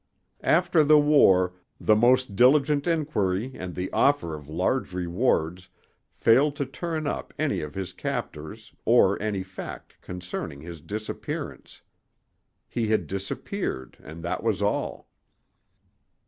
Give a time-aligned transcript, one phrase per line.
[0.41, 5.69] After the war the most diligent inquiry and the offer of large rewards
[6.11, 11.83] failed to turn up any of his captors or any fact concerning his disappearance.
[12.67, 15.07] He had disappeared, and that was all."